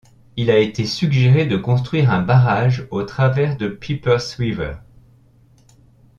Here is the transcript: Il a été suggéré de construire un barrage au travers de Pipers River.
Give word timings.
Il 0.35 0.49
a 0.49 0.57
été 0.57 0.83
suggéré 0.85 1.45
de 1.45 1.57
construire 1.57 2.09
un 2.09 2.23
barrage 2.23 2.87
au 2.89 3.03
travers 3.03 3.55
de 3.55 3.67
Pipers 3.67 4.35
River. 4.35 4.73